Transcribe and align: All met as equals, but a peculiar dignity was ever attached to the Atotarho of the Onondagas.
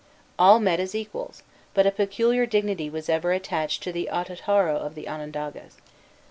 All 0.39 0.59
met 0.59 0.79
as 0.79 0.95
equals, 0.95 1.43
but 1.75 1.85
a 1.85 1.91
peculiar 1.91 2.47
dignity 2.47 2.89
was 2.89 3.07
ever 3.07 3.33
attached 3.33 3.83
to 3.83 3.91
the 3.91 4.09
Atotarho 4.11 4.75
of 4.79 4.95
the 4.95 5.07
Onondagas. 5.07 5.77